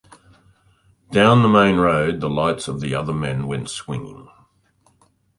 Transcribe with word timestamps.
Down 1.11 1.43
the 1.43 1.47
main 1.47 1.75
road 1.75 2.21
the 2.21 2.27
lights 2.27 2.67
of 2.67 2.79
the 2.79 2.95
other 2.95 3.13
men 3.13 3.45
went 3.45 3.69
swinging. 3.69 4.27